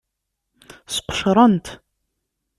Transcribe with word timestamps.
Sqecren-t. 0.95 1.67